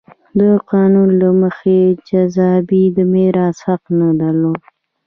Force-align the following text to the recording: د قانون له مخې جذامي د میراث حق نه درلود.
د 0.39 0.41
قانون 0.71 1.09
له 1.21 1.29
مخې 1.41 1.79
جذامي 2.07 2.83
د 2.95 2.97
میراث 3.13 3.57
حق 3.67 3.83
نه 3.99 4.09
درلود. 4.21 4.61